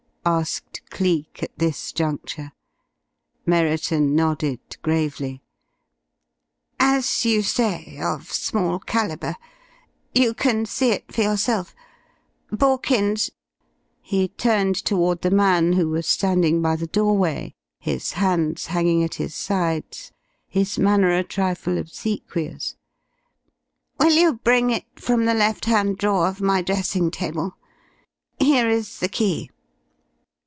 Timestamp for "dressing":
26.61-27.09